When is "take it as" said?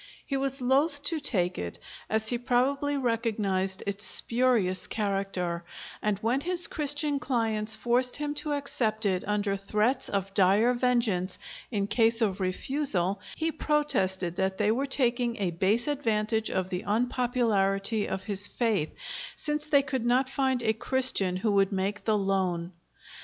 1.19-2.29